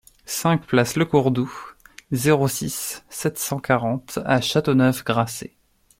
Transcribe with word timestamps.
cinq 0.25 0.65
place 0.65 0.95
Le 0.95 1.05
Courredou, 1.05 1.55
zéro 2.11 2.47
six, 2.47 3.05
sept 3.07 3.37
cent 3.37 3.59
quarante 3.59 4.17
à 4.25 4.41
Châteauneuf-Grasse 4.41 5.43